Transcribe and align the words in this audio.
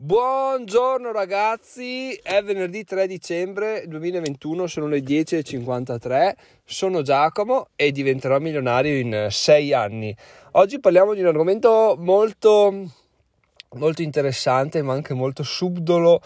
Buongiorno 0.00 1.10
ragazzi, 1.10 2.12
è 2.22 2.40
venerdì 2.44 2.84
3 2.84 3.08
dicembre 3.08 3.82
2021, 3.88 4.68
sono 4.68 4.86
le 4.86 5.00
10.53, 5.00 6.34
sono 6.64 7.02
Giacomo 7.02 7.70
e 7.74 7.90
diventerò 7.90 8.38
milionario 8.38 8.96
in 8.96 9.26
6 9.28 9.72
anni. 9.72 10.16
Oggi 10.52 10.78
parliamo 10.78 11.14
di 11.14 11.20
un 11.22 11.26
argomento 11.26 11.96
molto, 11.98 12.92
molto 13.70 14.02
interessante 14.02 14.82
ma 14.82 14.92
anche 14.92 15.14
molto 15.14 15.42
subdolo 15.42 16.22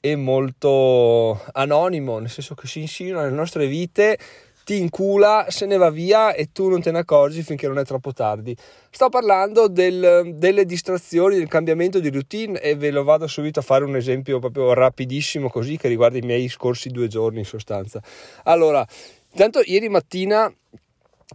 e 0.00 0.16
molto 0.16 1.40
anonimo, 1.52 2.18
nel 2.18 2.28
senso 2.28 2.54
che 2.54 2.66
si 2.66 2.80
insinua 2.80 3.22
nelle 3.22 3.34
nostre 3.34 3.66
vite 3.66 4.18
ti 4.64 4.80
incula, 4.80 5.46
se 5.48 5.66
ne 5.66 5.76
va 5.76 5.90
via 5.90 6.34
e 6.34 6.48
tu 6.50 6.68
non 6.68 6.80
te 6.80 6.90
ne 6.90 7.00
accorgi 7.00 7.42
finché 7.42 7.68
non 7.68 7.78
è 7.78 7.84
troppo 7.84 8.12
tardi. 8.12 8.56
Sto 8.90 9.08
parlando 9.10 9.68
del, 9.68 10.32
delle 10.34 10.64
distrazioni, 10.64 11.36
del 11.36 11.48
cambiamento 11.48 12.00
di 12.00 12.10
routine 12.10 12.60
e 12.60 12.74
ve 12.74 12.90
lo 12.90 13.04
vado 13.04 13.26
subito 13.26 13.60
a 13.60 13.62
fare 13.62 13.84
un 13.84 13.94
esempio 13.94 14.38
proprio 14.38 14.72
rapidissimo 14.72 15.48
così 15.50 15.76
che 15.76 15.88
riguarda 15.88 16.18
i 16.18 16.22
miei 16.22 16.48
scorsi 16.48 16.88
due 16.88 17.08
giorni 17.08 17.40
in 17.40 17.44
sostanza. 17.44 18.02
Allora, 18.44 18.84
intanto 19.30 19.60
ieri 19.64 19.88
mattina 19.88 20.52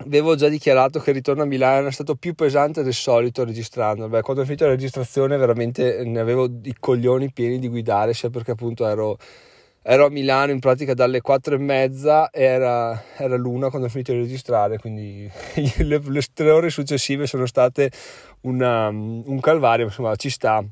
avevo 0.06 0.36
già 0.36 0.48
dichiarato 0.48 1.00
che 1.00 1.10
il 1.10 1.18
ritorno 1.18 1.44
a 1.44 1.46
Milano 1.46 1.88
è 1.88 1.92
stato 1.92 2.16
più 2.16 2.34
pesante 2.34 2.84
del 2.84 2.94
solito 2.94 3.44
registrando. 3.44 4.08
Beh, 4.08 4.22
quando 4.22 4.42
ho 4.42 4.46
finito 4.46 4.66
la 4.66 4.72
registrazione 4.72 5.38
veramente 5.38 6.04
ne 6.04 6.20
avevo 6.20 6.50
i 6.64 6.76
coglioni 6.80 7.32
pieni 7.32 7.60
di 7.60 7.68
guidare, 7.68 8.14
sia 8.14 8.30
perché 8.30 8.52
appunto 8.52 8.88
ero 8.88 9.18
ero 9.92 10.06
a 10.06 10.10
Milano 10.12 10.52
in 10.52 10.60
pratica 10.60 10.94
dalle 10.94 11.20
quattro 11.20 11.56
e 11.56 11.58
mezza 11.58 12.30
era, 12.32 13.06
era 13.18 13.36
l'una 13.38 13.70
quando 13.70 13.88
ho 13.88 13.90
finito 13.90 14.12
di 14.12 14.20
registrare, 14.20 14.78
quindi 14.78 15.28
le, 15.82 16.00
le 16.04 16.22
tre 16.32 16.52
ore 16.52 16.70
successive 16.70 17.26
sono 17.26 17.48
state 17.48 17.90
una, 18.42 18.90
un 18.90 19.40
calvario, 19.42 19.86
insomma 19.86 20.16
ci 20.16 20.30
sta. 20.30 20.64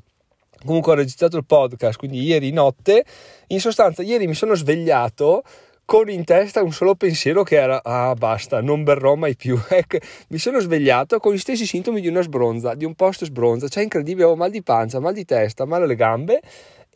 Comunque 0.64 0.92
ho 0.92 0.94
registrato 0.94 1.36
il 1.36 1.44
podcast, 1.44 1.98
quindi 1.98 2.22
ieri 2.22 2.52
notte, 2.52 3.04
in 3.48 3.58
sostanza 3.58 4.02
ieri 4.02 4.28
mi 4.28 4.34
sono 4.34 4.54
svegliato 4.54 5.42
con 5.84 6.08
in 6.10 6.22
testa 6.22 6.62
un 6.62 6.70
solo 6.70 6.94
pensiero 6.94 7.42
che 7.42 7.56
era 7.56 7.82
ah 7.82 8.14
basta, 8.14 8.60
non 8.60 8.84
berrò 8.84 9.16
mai 9.16 9.34
più. 9.34 9.58
ecco, 9.68 9.98
mi 10.28 10.38
sono 10.38 10.60
svegliato 10.60 11.18
con 11.18 11.32
gli 11.32 11.38
stessi 11.38 11.66
sintomi 11.66 12.00
di 12.00 12.06
una 12.06 12.20
sbronza, 12.20 12.74
di 12.74 12.84
un 12.84 12.94
post 12.94 13.24
sbronza, 13.24 13.66
cioè 13.66 13.82
incredibile, 13.82 14.26
avevo 14.26 14.38
mal 14.38 14.50
di 14.50 14.62
pancia, 14.62 15.00
mal 15.00 15.14
di 15.14 15.24
testa, 15.24 15.64
male 15.64 15.84
alle 15.84 15.96
gambe 15.96 16.40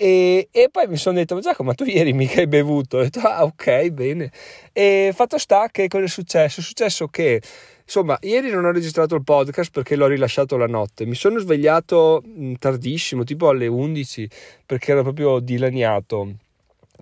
e, 0.03 0.48
e, 0.50 0.69
poi 0.69 0.89
mi 0.89 0.97
sono 0.97 1.14
detto, 1.14 1.39
Giacomo, 1.39 1.69
ma 1.69 1.75
tu 1.77 1.84
ieri 1.84 2.12
mica 2.12 2.41
hai 2.41 2.48
bevuto? 2.48 2.97
Ho 2.97 3.03
detto, 3.03 3.20
ah 3.20 3.45
ok, 3.45 3.91
bene. 3.91 4.33
E 4.72 5.12
fatto 5.14 5.39
sta 5.39 5.69
che 5.70 5.86
cosa 5.86 6.03
è 6.03 6.09
successo? 6.09 6.59
È 6.59 6.62
successo 6.64 7.06
che, 7.06 7.41
insomma, 7.84 8.19
ieri 8.22 8.50
non 8.50 8.64
ho 8.64 8.72
registrato 8.72 9.14
il 9.14 9.22
podcast 9.22 9.70
perché 9.70 9.94
l'ho 9.94 10.09
rilasciato 10.09 10.56
la 10.56 10.67
notte. 10.67 11.06
Mi 11.06 11.14
sono 11.14 11.39
svegliato 11.39 12.20
mm, 12.27 12.55
tardissimo, 12.59 13.22
tipo 13.22 13.48
alle 13.48 13.69
11, 13.69 14.28
perché 14.67 14.91
ero 14.91 15.03
proprio 15.03 15.39
dilaniato. 15.39 16.33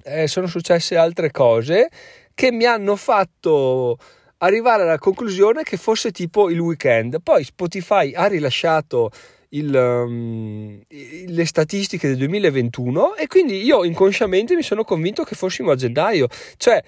Eh, 0.02 0.28
sono 0.28 0.46
successe 0.46 0.98
altre 0.98 1.30
cose 1.30 1.88
che 2.34 2.52
mi 2.52 2.66
hanno 2.66 2.96
fatto 2.96 3.96
arrivare 4.42 4.82
alla 4.82 4.98
conclusione 4.98 5.62
che 5.62 5.78
fosse 5.78 6.10
tipo 6.10 6.50
il 6.50 6.58
weekend. 6.58 7.22
Poi 7.22 7.44
Spotify 7.44 8.12
ha 8.12 8.26
rilasciato 8.26 9.10
il, 9.50 9.74
um, 9.74 10.80
le 10.88 11.46
statistiche 11.46 12.08
del 12.08 12.16
2021 12.18 13.16
e 13.16 13.26
quindi 13.26 13.62
io 13.62 13.84
inconsciamente 13.84 14.54
mi 14.54 14.62
sono 14.62 14.84
convinto 14.84 15.24
che 15.24 15.34
fossimo 15.34 15.70
a 15.70 15.76
gennaio. 15.76 16.28
Cioè, 16.56 16.82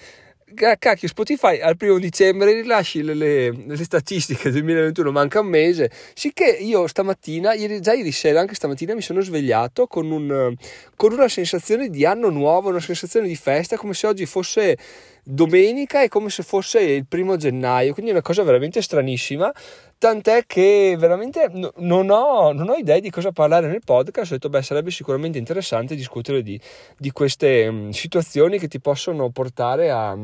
cacchio, 0.54 1.08
Spotify 1.08 1.60
al 1.60 1.76
primo 1.76 1.98
dicembre 1.98 2.52
rilasci 2.52 3.02
le, 3.02 3.14
le, 3.14 3.50
le, 3.50 3.84
statistiche 3.84 4.50
del 4.50 4.60
2021, 4.60 5.10
manca 5.10 5.40
un 5.40 5.46
mese. 5.46 5.90
Sicché 6.14 6.44
io 6.46 6.86
stamattina, 6.86 7.54
ieri, 7.54 7.80
già 7.80 7.94
ieri 7.94 8.12
sera, 8.12 8.40
anche 8.40 8.54
stamattina, 8.54 8.94
mi 8.94 9.02
sono 9.02 9.20
svegliato 9.20 9.86
con, 9.86 10.10
un, 10.10 10.54
con 10.96 11.12
una 11.12 11.28
sensazione 11.28 11.88
di 11.88 12.04
anno 12.04 12.28
nuovo, 12.28 12.68
una 12.68 12.80
sensazione 12.80 13.26
di 13.26 13.36
festa, 13.36 13.76
come 13.76 13.94
se 13.94 14.06
oggi 14.06 14.26
fosse 14.26 14.76
domenica 15.22 16.02
e 16.02 16.08
come 16.08 16.30
se 16.30 16.42
fosse 16.42 16.80
il 16.80 17.06
primo 17.06 17.36
gennaio. 17.36 17.92
Quindi 17.92 18.10
è 18.10 18.14
una 18.14 18.22
cosa 18.22 18.42
veramente 18.42 18.82
stranissima. 18.82 19.52
Tant'è 19.98 20.44
che 20.46 20.96
veramente 20.98 21.48
non 21.76 22.10
ho, 22.10 22.52
non 22.52 22.68
ho 22.68 22.74
idea 22.74 22.98
di 22.98 23.10
cosa 23.10 23.30
parlare 23.30 23.68
nel 23.68 23.82
podcast. 23.84 24.32
Ho 24.32 24.34
detto, 24.34 24.48
beh, 24.48 24.62
sarebbe 24.62 24.90
sicuramente 24.90 25.38
interessante 25.38 25.94
discutere 25.94 26.42
di, 26.42 26.60
di 26.98 27.10
queste 27.12 27.66
um, 27.68 27.90
situazioni 27.90 28.58
che 28.58 28.68
ti 28.68 28.80
possono 28.80 29.30
portare 29.30 29.90
a 29.90 30.16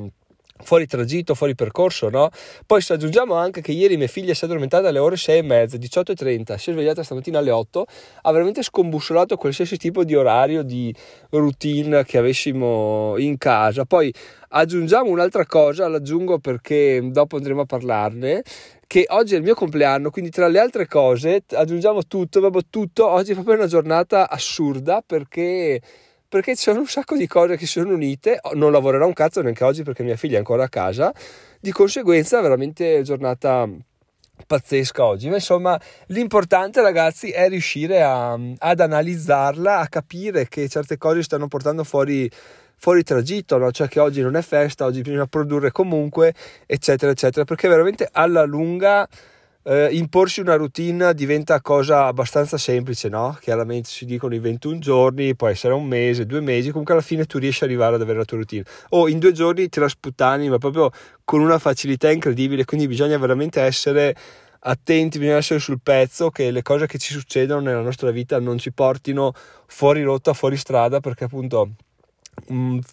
fuori 0.62 0.86
tragitto, 0.86 1.34
fuori 1.34 1.54
percorso, 1.54 2.08
no? 2.08 2.30
Poi 2.66 2.80
se 2.80 2.94
aggiungiamo 2.94 3.34
anche 3.34 3.60
che 3.60 3.72
ieri 3.72 3.96
mia 3.96 4.08
figlia 4.08 4.34
si 4.34 4.44
è 4.44 4.46
addormentata 4.46 4.88
alle 4.88 4.98
ore 4.98 5.16
6 5.16 5.38
e 5.38 5.42
mezza, 5.42 5.76
18.30, 5.76 6.56
si 6.56 6.70
è 6.70 6.72
svegliata 6.72 7.02
stamattina 7.02 7.38
alle 7.38 7.50
8, 7.50 7.86
ha 8.22 8.32
veramente 8.32 8.62
scombussolato 8.62 9.36
qualsiasi 9.36 9.76
tipo 9.76 10.04
di 10.04 10.14
orario, 10.14 10.62
di 10.62 10.94
routine 11.30 12.04
che 12.04 12.18
avessimo 12.18 13.14
in 13.18 13.38
casa. 13.38 13.84
Poi 13.84 14.12
aggiungiamo 14.50 15.10
un'altra 15.10 15.46
cosa, 15.46 15.88
l'aggiungo 15.88 16.38
perché 16.38 17.00
dopo 17.10 17.36
andremo 17.36 17.62
a 17.62 17.66
parlarne, 17.66 18.42
che 18.86 19.04
oggi 19.08 19.34
è 19.34 19.36
il 19.36 19.42
mio 19.42 19.54
compleanno, 19.54 20.10
quindi 20.10 20.30
tra 20.30 20.48
le 20.48 20.58
altre 20.58 20.86
cose 20.86 21.44
aggiungiamo 21.46 22.06
tutto, 22.06 22.40
vabbè, 22.40 22.60
tutto, 22.70 23.06
oggi 23.06 23.32
è 23.32 23.34
proprio 23.34 23.56
una 23.56 23.66
giornata 23.66 24.30
assurda 24.30 25.02
perché 25.06 25.80
perché 26.28 26.56
sono 26.56 26.80
un 26.80 26.86
sacco 26.86 27.16
di 27.16 27.26
cose 27.26 27.56
che 27.56 27.66
sono 27.66 27.94
unite, 27.94 28.38
non 28.54 28.70
lavorerò 28.70 29.06
un 29.06 29.14
cazzo 29.14 29.40
neanche 29.40 29.64
oggi 29.64 29.82
perché 29.82 30.02
mia 30.02 30.16
figlia 30.16 30.34
è 30.34 30.38
ancora 30.38 30.64
a 30.64 30.68
casa, 30.68 31.12
di 31.58 31.72
conseguenza 31.72 32.40
veramente 32.40 33.02
giornata 33.02 33.66
pazzesca 34.46 35.04
oggi, 35.04 35.28
ma 35.28 35.36
insomma 35.36 35.80
l'importante 36.08 36.80
ragazzi 36.82 37.30
è 37.30 37.48
riuscire 37.48 38.02
a, 38.02 38.38
ad 38.58 38.80
analizzarla, 38.80 39.78
a 39.78 39.88
capire 39.88 40.46
che 40.48 40.68
certe 40.68 40.96
cose 40.96 41.22
stanno 41.22 41.48
portando 41.48 41.82
fuori 41.82 42.30
fuori 42.80 43.02
tragitto, 43.02 43.58
no? 43.58 43.72
cioè 43.72 43.88
che 43.88 43.98
oggi 43.98 44.22
non 44.22 44.36
è 44.36 44.42
festa, 44.42 44.84
oggi 44.84 45.00
bisogna 45.00 45.26
produrre 45.26 45.72
comunque, 45.72 46.32
eccetera, 46.64 47.10
eccetera, 47.10 47.44
perché 47.44 47.66
veramente 47.66 48.08
alla 48.12 48.44
lunga 48.44 49.06
eh, 49.68 49.88
imporsi 49.92 50.40
una 50.40 50.56
routine 50.56 51.12
diventa 51.12 51.60
cosa 51.60 52.06
abbastanza 52.06 52.56
semplice, 52.56 53.10
no? 53.10 53.36
Chiaramente 53.38 53.90
si 53.90 54.06
dicono 54.06 54.34
i 54.34 54.38
21 54.38 54.78
giorni, 54.78 55.36
può 55.36 55.46
essere 55.48 55.74
un 55.74 55.84
mese, 55.84 56.24
due 56.24 56.40
mesi, 56.40 56.70
comunque 56.70 56.94
alla 56.94 57.02
fine 57.02 57.26
tu 57.26 57.36
riesci 57.36 57.64
ad 57.64 57.68
arrivare 57.68 57.96
ad 57.96 58.00
avere 58.00 58.16
la 58.16 58.24
tua 58.24 58.38
routine. 58.38 58.64
O 58.90 59.10
in 59.10 59.18
due 59.18 59.32
giorni 59.32 59.68
te 59.68 59.78
la 59.78 59.88
sputtani, 59.88 60.48
ma 60.48 60.56
proprio 60.56 60.90
con 61.22 61.40
una 61.40 61.58
facilità 61.58 62.10
incredibile, 62.10 62.64
quindi 62.64 62.86
bisogna 62.86 63.18
veramente 63.18 63.60
essere 63.60 64.16
attenti, 64.60 65.18
bisogna 65.18 65.36
essere 65.36 65.60
sul 65.60 65.80
pezzo 65.82 66.30
che 66.30 66.50
le 66.50 66.62
cose 66.62 66.86
che 66.86 66.96
ci 66.96 67.12
succedono 67.12 67.60
nella 67.60 67.82
nostra 67.82 68.10
vita 68.10 68.40
non 68.40 68.56
ci 68.56 68.72
portino 68.72 69.34
fuori 69.66 70.02
rotta, 70.02 70.32
fuori 70.32 70.56
strada, 70.56 71.00
perché 71.00 71.24
appunto 71.24 71.72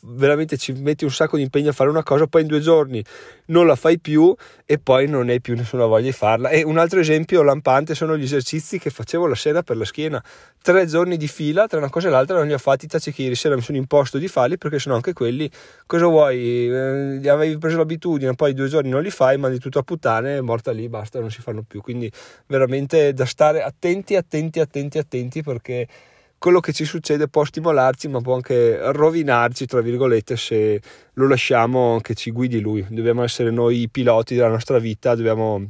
veramente 0.02 0.58
ci 0.58 0.74
metti 0.74 1.04
un 1.04 1.12
sacco 1.12 1.38
di 1.38 1.44
impegno 1.44 1.70
a 1.70 1.74
fare 1.74 1.90
una 1.90 2.04
cosa, 2.04 2.28
poi 2.28 2.42
in 2.42 2.48
due 2.48 2.60
giorni 2.60 3.04
non 3.48 3.68
la 3.68 3.76
fai 3.76 4.00
più 4.00 4.36
e 4.66 4.80
poi 4.80 5.08
non 5.08 5.30
hai 5.30 5.42
più 5.42 5.56
nessuna 5.56 5.86
voglia 5.86 6.06
di 6.06 6.12
farla. 6.12 6.50
E 6.50 6.64
un 6.64 6.78
altro 6.78 7.00
esempio 7.00 7.44
lampante 7.44 7.96
sono 7.96 8.18
gli 8.18 8.24
esercizi 8.24 8.80
che 8.80 8.90
facevo 8.90 9.28
la 9.28 9.36
sera 9.36 9.64
per 9.64 9.78
la 9.78 9.86
schiena. 9.86 10.24
Tre 10.62 10.86
giorni 10.88 11.18
di 11.18 11.28
fila, 11.28 11.68
tra 11.68 11.78
una 11.78 11.90
cosa 11.90 12.08
e 12.08 12.12
l'altra, 12.12 12.38
non 12.38 12.48
li 12.48 12.54
ho 12.54 12.58
fatti, 12.58 12.88
tace 12.88 13.12
che 13.12 13.22
ieri 13.22 13.36
sera 13.36 13.56
mi 13.56 13.62
sono 13.62 13.78
imposto 13.78 14.18
di 14.18 14.28
farli 14.28 14.58
perché 14.58 14.80
sono 14.80 14.96
anche 14.96 15.14
quelli, 15.14 15.50
cosa 15.86 16.08
vuoi? 16.08 16.68
Eh, 16.68 17.30
avevi 17.30 17.58
preso 17.58 17.78
l'abitudine, 17.78 18.34
poi 18.34 18.54
due 18.54 18.68
giorni 18.68 18.90
non 18.90 19.02
li 19.02 19.12
fai, 19.12 19.38
mandi 19.38 19.60
tutto 19.60 19.80
a 19.80 19.84
puttane, 19.84 20.38
è 20.38 20.42
morta 20.42 20.72
lì, 20.72 20.90
basta, 20.90 21.20
non 21.20 21.30
si 21.30 21.42
fanno 21.42 21.64
più. 21.68 21.82
Quindi 21.82 22.12
veramente 22.48 23.14
da 23.14 23.26
stare 23.26 23.62
attenti, 23.62 24.16
attenti, 24.16 24.60
attenti, 24.60 24.98
attenti 24.98 25.44
perché 25.44 25.88
quello 26.38 26.60
che 26.60 26.74
ci 26.74 26.86
succede 26.86 27.28
può 27.28 27.44
stimolarci 27.44 28.08
ma 28.08 28.22
può 28.22 28.36
anche 28.36 28.78
rovinarci 28.92 29.66
tra 29.66 29.82
virgolette 29.82 30.38
se 30.38 30.82
lo 31.14 31.28
lasciamo 31.28 32.00
che 32.02 32.14
ci 32.14 32.32
guidi 32.32 32.60
lui. 32.60 32.86
Dobbiamo 32.90 33.24
essere 33.24 33.52
noi 33.52 33.82
i 33.82 33.90
piloti 33.90 34.36
della 34.36 34.50
nostra 34.50 34.78
vita 34.78 35.16
dobbiamo 35.16 35.70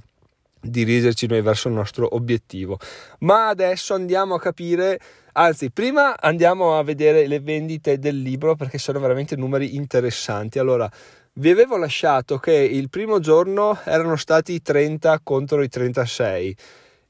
dirigerci 0.60 1.28
noi 1.28 1.42
verso 1.42 1.68
il 1.68 1.76
nostro 1.76 2.14
obiettivo. 2.16 2.80
Ma 3.20 3.48
adesso 3.50 3.94
andiamo 3.94 4.36
a 4.36 4.40
capire 4.40 5.00
anzi 5.34 5.72
prima 5.72 6.20
andiamo 6.20 6.78
a 6.78 6.84
vedere 6.84 7.28
le 7.28 7.40
vendite 7.40 8.00
del 8.00 8.22
libro 8.22 8.56
perché 8.56 8.78
sono 8.78 9.00
veramente 9.00 9.36
numeri 9.36 9.76
interessanti. 9.76 10.60
Allora 10.60 10.90
vi 11.34 11.50
avevo 11.50 11.78
lasciato 11.78 12.38
che 12.38 12.54
il 12.54 12.90
primo 12.90 13.20
giorno 13.20 13.78
erano 13.84 14.16
stati 14.16 14.62
30 14.62 15.20
contro 15.22 15.62
i 15.62 15.70
36 15.70 16.56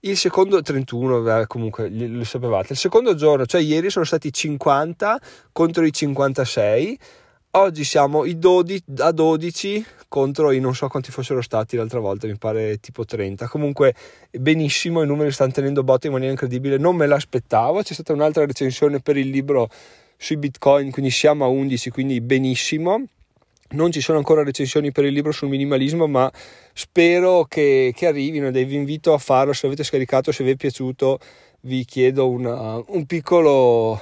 il 0.06 0.18
secondo 0.18 0.62
31, 0.62 1.46
comunque 1.48 1.90
lo 1.90 2.24
sapevate. 2.24 2.74
Il 2.74 2.80
secondo 2.80 3.16
giorno, 3.16 3.46
cioè 3.46 3.62
ieri, 3.62 3.90
sono 3.90 4.06
stati 4.06 4.32
50 4.32 5.20
contro 5.52 5.84
i 5.84 5.92
56. 5.92 7.00
Oggi 7.52 7.84
siamo 7.84 8.26
i 8.26 8.38
12, 8.38 8.84
a 8.98 9.12
12 9.12 9.86
contro 10.10 10.52
i 10.52 10.60
non 10.60 10.76
so 10.76 10.88
quanti 10.90 11.10
fossero 11.10 11.42
stati 11.42 11.78
l'altra 11.78 12.00
volta, 12.00 12.28
mi 12.28 12.38
pare 12.38 12.80
tipo 12.80 13.06
30. 13.06 13.48
Comunque 13.48 13.96
benissimo, 14.32 15.02
i 15.02 15.08
numeri 15.08 15.32
stanno 15.32 15.52
tenendo 15.52 15.84
botte 15.84 16.08
in 16.08 16.14
maniera 16.14 16.34
incredibile. 16.34 16.78
Non 16.78 16.96
me 16.96 17.08
l'aspettavo. 17.08 17.82
C'è 17.82 17.94
stata 17.94 18.14
un'altra 18.14 18.46
recensione 18.46 19.00
per 19.00 19.18
il 19.18 19.30
libro 19.30 19.70
sui 20.18 20.38
bitcoin, 20.38 20.92
quindi 20.92 21.12
siamo 21.12 21.46
a 21.46 21.48
11, 21.48 21.90
quindi 21.90 22.22
benissimo. 22.22 23.06
Non 23.76 23.92
ci 23.92 24.00
sono 24.00 24.18
ancora 24.18 24.42
recensioni 24.42 24.94
per 24.94 25.04
il 25.04 25.12
libro 25.12 25.34
sul 25.34 25.50
minimalismo, 25.50 26.08
ma 26.08 26.32
spero 26.74 27.44
che, 27.44 27.92
che 27.94 28.08
arrivino 28.08 28.48
e 28.48 28.64
vi 28.64 28.76
invito 28.76 29.14
a 29.14 29.18
farlo. 29.18 29.52
Se 29.52 29.62
l'avete 29.64 29.84
scaricato, 29.84 30.32
se 30.32 30.46
vi 30.46 30.52
è 30.52 30.56
piaciuto, 30.56 31.20
vi 31.62 31.84
chiedo 31.84 32.30
una, 32.30 32.82
un 32.88 33.06
piccolo 33.06 34.00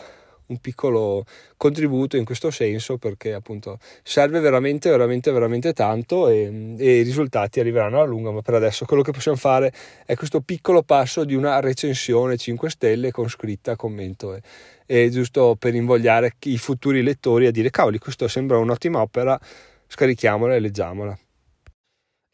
un 0.48 0.58
piccolo 0.60 1.26
contributo 1.58 2.18
in 2.18 2.26
questo 2.26 2.52
senso 2.52 2.98
perché 2.98 3.34
appunto 3.34 3.80
serve 4.04 4.40
veramente 4.40 4.90
veramente 4.90 5.32
veramente 5.32 5.74
tanto 5.74 6.28
e, 6.28 6.76
e, 6.78 7.00
i 7.00 7.04
risultati 7.04 7.60
arriveranno 7.60 7.98
alla 7.98 8.06
lunga 8.06 8.32
ma 8.32 8.42
per 8.42 8.56
adesso 8.56 8.86
quello 8.86 9.04
che 9.04 9.12
possiamo 9.12 9.38
fare 9.38 9.72
è 10.06 10.16
questo 10.16 10.42
piccolo 10.42 10.84
passo 10.84 11.24
di 11.24 11.36
una 11.36 11.60
recensione 11.60 12.38
5 12.38 12.70
stelle 12.70 13.12
con 13.12 13.30
scritta 13.30 13.76
commento 13.76 14.36
e, 14.36 14.42
e 14.86 15.10
giusto 15.10 15.56
per 15.58 15.76
invogliare 15.76 16.36
i 16.44 16.58
futuri 16.58 17.02
lettori 17.02 17.48
a 17.48 17.52
dire 17.52 17.70
cavoli 17.70 17.98
questo 17.98 18.28
sembra 18.28 18.58
un'ottima 18.58 19.02
opera 19.02 19.40
scarichiamola 19.88 20.56
e 20.56 20.60
leggiamola 20.60 21.18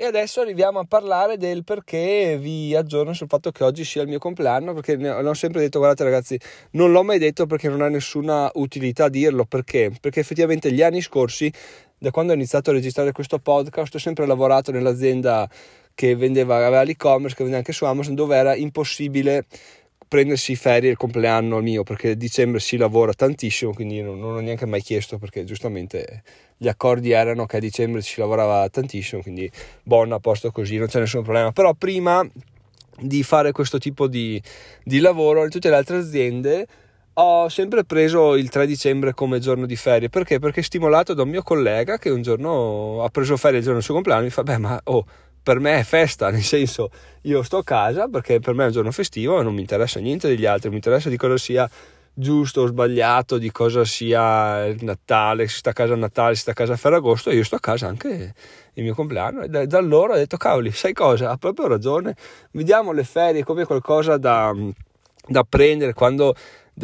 e 0.02 0.06
adesso 0.06 0.40
arriviamo 0.40 0.80
a 0.80 0.86
parlare 0.86 1.36
del 1.36 1.66
perché 1.66 2.38
vi 2.40 2.74
aggiorno 2.74 3.12
sul 3.12 3.28
fatto 3.28 3.52
che 3.52 3.66
oggi 3.66 3.84
sia 3.84 4.02
il 4.02 4.08
mio 4.08 4.18
compleanno, 4.18 4.74
perché 4.74 4.96
ne 4.96 5.10
ho 5.10 5.34
sempre 5.34 5.60
detto, 5.60 5.80
guardate 5.80 6.06
ragazzi, 6.06 6.40
non 6.72 6.94
l'ho 6.94 7.04
mai 7.04 7.20
detto 7.20 7.46
perché 7.48 7.68
non 7.68 7.82
ha 7.82 7.90
nessuna 7.90 8.50
utilità 8.54 9.10
dirlo, 9.10 9.44
perché? 9.44 9.92
Perché 10.00 10.22
effettivamente 10.22 10.72
gli 10.72 10.82
anni 10.82 11.02
scorsi, 11.02 11.52
da 11.98 12.12
quando 12.12 12.32
ho 12.32 12.36
iniziato 12.36 12.70
a 12.70 12.74
registrare 12.76 13.12
questo 13.12 13.40
podcast, 13.40 13.94
ho 13.94 14.00
sempre 14.00 14.26
lavorato 14.26 14.72
nell'azienda 14.72 15.50
che 15.94 16.16
vendeva, 16.16 16.56
aveva 16.56 16.84
l'e-commerce, 16.84 17.36
che 17.36 17.44
vendeva 17.44 17.58
anche 17.58 17.74
su 17.74 17.84
Amazon, 17.84 18.16
dove 18.16 18.38
era 18.38 18.56
impossibile 18.56 19.48
prendersi 20.10 20.56
ferie 20.56 20.90
il 20.90 20.98
compleanno 20.98 21.62
mio 21.62 21.84
perché 21.84 22.10
a 22.10 22.16
dicembre 22.16 22.60
si 22.60 22.78
lavora 22.78 23.14
tantissimo 23.14 23.74
quindi 23.74 24.02
non, 24.02 24.20
non, 24.20 24.36
ho 24.36 24.40
neanche 24.40 24.66
mai 24.66 24.82
chiesto 24.82 25.20
perché 25.20 25.44
giustamente 25.44 26.24
gli 26.58 26.68
accordi 26.68 27.12
erano 27.12 27.46
che 27.46 27.58
a 27.58 27.60
dicembre 27.60 28.02
si 28.02 28.20
lavorava 28.20 28.68
tantissimo 28.70 29.22
quindi 29.22 29.50
buono 29.84 30.16
a 30.16 30.20
posto 30.20 30.52
così 30.52 30.78
non 30.78 30.88
c'è 30.88 31.00
nessun 31.00 31.22
problema 31.22 31.52
però 31.52 31.76
prima 31.76 32.28
di 33.00 33.22
fare 33.22 33.52
questo 33.52 33.78
tipo 33.78 34.08
di, 34.08 34.42
di 34.84 35.00
lavoro 35.00 35.44
in 35.44 35.52
tutte 35.52 35.70
le 35.70 35.76
altre 35.76 35.98
aziende 35.98 36.68
ho 37.14 37.48
sempre 37.48 37.84
preso 37.84 38.36
il 38.36 38.50
3 38.50 38.66
dicembre 38.66 39.14
come 39.14 39.40
giorno 39.40 39.68
di 39.68 39.76
ferie 39.76 40.10
perché? 40.10 40.40
Perché 40.40 40.64
stimolato 40.64 41.14
da 41.14 41.22
un 41.22 41.30
mio 41.30 41.44
collega 41.44 42.00
che 42.00 42.10
un 42.10 42.24
giorno 42.24 43.04
ha 43.04 43.10
preso 43.10 43.38
ferie 43.38 43.58
il 43.58 43.64
giorno 43.64 43.78
del 43.78 43.86
suo 43.86 43.94
compleanno 43.94 44.24
mi 44.24 44.30
fa 44.32 44.42
beh 44.42 44.58
ma 44.58 44.82
oh 44.86 45.06
per 45.42 45.60
me 45.60 45.80
è 45.80 45.84
festa, 45.84 46.30
nel 46.30 46.44
senso 46.44 46.90
io 47.22 47.44
sto 47.44 47.58
a 47.58 47.64
casa 47.64 48.08
perché 48.08 48.40
per 48.40 48.54
me 48.54 48.64
è 48.64 48.68
un 48.68 48.72
giorno 48.72 48.92
festivo 48.92 49.40
e 49.40 49.44
non 49.44 49.54
mi 49.54 49.62
interessa 49.62 50.00
niente 50.00 50.28
degli 50.28 50.46
altri, 50.46 50.70
mi 50.70 50.76
interessa 50.76 51.10
di 51.10 51.18
cosa 51.18 51.38
sia 51.38 51.70
giusto 52.14 52.62
o 52.62 52.68
sbagliato, 52.68 53.38
di 53.38 53.50
cosa 53.50 53.86
sia 53.86 54.66
il 54.66 54.84
Natale, 54.84 55.48
si 55.48 55.58
sta 55.58 55.70
a 55.70 55.74
casa 55.74 55.94
a 55.94 55.98
Natale, 55.98 56.36
si 56.36 56.42
sta 56.42 56.52
a 56.52 56.54
casa 56.54 56.74
a 56.74 56.78
Ferragosto, 56.78 57.32
io 57.32 57.44
sto 57.44 57.56
a 57.56 57.60
casa 57.60 57.88
anche 57.88 58.34
il 58.74 58.84
mio 58.84 58.94
compleanno. 58.94 59.44
E 59.44 59.48
da, 59.48 59.66
da 59.66 59.78
allora 59.78 60.14
ho 60.14 60.18
detto 60.18 60.38
cavoli, 60.38 60.72
sai 60.72 60.94
cosa, 60.94 61.30
ha 61.30 61.38
proprio 61.38 61.68
ragione, 61.68 62.16
vediamo 62.52 62.92
le 62.92 63.04
ferie 63.06 63.44
come 63.44 63.64
qualcosa 63.64 64.18
da, 64.18 64.54
da 65.28 65.44
prendere 65.48 65.94
quando 65.94 66.36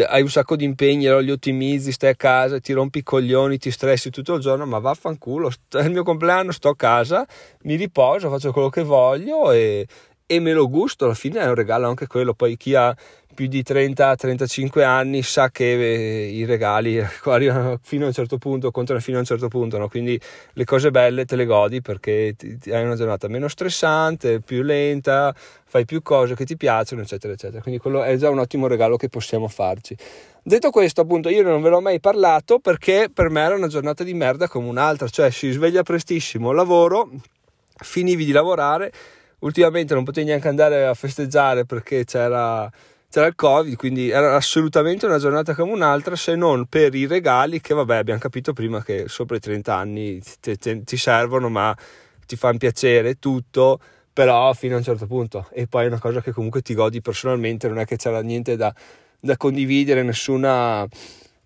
hai 0.04 0.22
un 0.22 0.30
sacco 0.30 0.56
di 0.56 0.66
impegni, 0.66 1.06
allora 1.06 1.22
li 1.22 1.32
ottimizzi, 1.32 1.92
stai 1.92 2.12
a 2.12 2.16
casa, 2.16 2.60
ti 2.60 2.74
rompi 2.74 3.00
i 3.00 3.04
coglioni, 3.04 3.58
ti 3.58 3.72
stressi 3.72 4.10
tutto 4.10 4.34
il 4.34 4.42
giorno, 4.42 4.66
ma 4.66 4.80
vaffanculo, 4.80 5.52
è 5.72 5.82
il 5.82 5.92
mio 5.92 6.04
compleanno, 6.04 6.52
sto 6.52 6.70
a 6.70 6.76
casa, 6.76 7.26
mi 7.64 7.76
riposo, 7.76 8.30
faccio 8.30 8.52
quello 8.52 8.70
che 8.70 8.84
voglio 8.84 9.52
e, 9.52 9.88
e 10.28 10.40
me 10.40 10.54
lo 10.54 10.70
gusto, 10.70 11.06
alla 11.06 11.14
fine 11.14 11.40
è 11.40 11.48
un 11.48 11.56
regalo 11.56 11.88
anche 11.88 12.08
quello, 12.08 12.34
poi 12.34 12.58
chi 12.58 12.74
ha 12.74 12.96
più 13.36 13.48
di 13.48 13.64
30-35 13.68 14.84
anni 14.84 15.22
sa 15.22 15.52
che 15.52 15.74
eh, 15.74 16.30
i 16.30 16.46
regali 16.46 16.98
arrivano 17.26 17.78
fino 17.84 18.06
a 18.06 18.08
un 18.08 18.14
certo 18.14 18.38
punto, 18.38 18.72
contano 18.72 19.00
fino 19.00 19.18
a 19.18 19.20
un 19.20 19.26
certo 19.26 19.50
punto, 19.50 19.78
no? 19.78 19.88
quindi 19.88 20.20
le 20.54 20.64
cose 20.64 20.90
belle 20.90 21.26
te 21.26 21.36
le 21.36 21.46
godi 21.46 21.82
perché 21.82 22.36
hai 22.72 22.84
una 22.84 22.96
giornata 22.96 23.28
meno 23.28 23.48
stressante, 23.48 24.40
più 24.40 24.64
lenta, 24.64 25.36
fai 25.36 25.86
più 25.86 26.02
cose 26.02 26.34
che 26.34 26.46
ti 26.46 26.56
piacciono, 26.56 27.02
eccetera, 27.02 27.34
eccetera. 27.34 27.62
Quindi 27.62 27.80
quello 27.80 28.02
è 28.02 28.16
già 28.16 28.30
un 28.30 28.40
ottimo 28.40 28.68
regalo 28.68 28.96
che 28.96 29.10
possiamo 29.10 29.48
farci. 29.48 29.96
Detto 30.42 30.70
questo, 30.70 31.02
appunto, 31.02 31.30
io 31.30 31.44
non 31.44 31.62
ve 31.62 31.70
l'ho 31.70 31.82
mai 31.82 32.00
parlato 32.00 32.60
perché 32.60 33.10
per 33.14 33.30
me 33.30 33.42
era 33.42 33.56
una 33.56 33.68
giornata 33.68 34.04
di 34.04 34.14
merda 34.14 34.48
come 34.48 34.68
un'altra, 34.70 35.08
cioè 35.08 35.30
si 35.30 35.52
sveglia 35.52 35.84
prestissimo, 35.84 36.52
lavoro, 36.52 37.10
finivi 37.78 38.24
di 38.26 38.32
lavorare, 38.32 38.92
ultimamente 39.40 39.94
non 39.94 40.04
potevi 40.04 40.28
neanche 40.28 40.48
andare 40.48 40.86
a 40.86 40.94
festeggiare 40.94 41.66
perché 41.66 42.04
c'era 42.06 42.72
c'era 43.10 43.28
il 43.28 43.36
covid 43.36 43.76
quindi 43.76 44.10
era 44.10 44.36
assolutamente 44.36 45.06
una 45.06 45.20
giornata 45.20 45.56
come 45.56 45.72
un'altra 45.72 46.16
se 46.16 46.36
non 46.36 46.66
per 46.66 46.94
i 46.96 47.08
regali 47.08 47.62
che 47.62 47.74
vabbè 47.74 47.96
abbiamo 47.96 48.20
capito 48.20 48.52
prima 48.52 48.84
che 48.84 49.06
sopra 49.08 49.38
i 49.38 49.40
30 49.40 49.76
anni 49.76 50.22
ti, 50.40 50.58
ti, 50.58 50.84
ti 50.84 50.98
servono 50.98 51.50
ma 51.50 51.76
ti 52.26 52.36
fanno 52.36 52.58
piacere 52.58 53.16
tutto 53.20 53.80
però 54.16 54.54
fino 54.54 54.76
a 54.76 54.78
un 54.78 54.84
certo 54.84 55.08
punto. 55.08 55.50
E 55.52 55.68
poi 55.68 55.84
è 55.84 55.88
una 55.88 56.00
cosa 56.00 56.22
che 56.22 56.32
comunque 56.32 56.62
ti 56.62 56.74
godi 56.74 57.02
personalmente 57.02 57.68
non 57.68 57.80
è 57.80 57.86
che 57.86 57.98
c'era 57.98 58.22
niente 58.22 58.56
da, 58.56 58.74
da 59.20 59.36
condividere 59.36 60.04
nessuna 60.04 60.88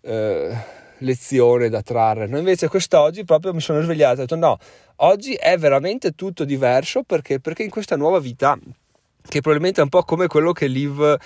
eh, 0.02 0.58
lezione 1.00 1.70
da 1.70 1.82
trarre 1.82 2.28
no 2.28 2.38
invece 2.38 2.68
quest'oggi 2.68 3.26
proprio 3.26 3.54
mi 3.54 3.62
sono 3.62 3.82
svegliato 3.82 4.20
e 4.20 4.24
ho 4.24 4.26
detto 4.26 4.36
no 4.36 4.58
oggi 4.98 5.34
è 5.34 5.58
veramente 5.58 6.12
tutto 6.12 6.46
diverso 6.46 7.04
perché, 7.04 7.40
perché 7.40 7.64
in 7.64 7.70
questa 7.70 7.96
nuova 7.96 8.20
vita 8.20 8.58
che 9.28 9.42
probabilmente 9.42 9.82
è 9.82 9.84
un 9.84 9.90
po' 9.90 10.04
come 10.04 10.28
quello 10.28 10.52
che 10.52 10.68
Liv 10.68 11.18